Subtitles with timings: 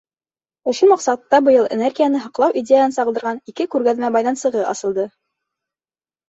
[0.71, 5.07] Ошо маҡсатта быйыл энергияны һаҡлау идеяһын сағылдырған ике күргәҙмә майҙансығы асылды.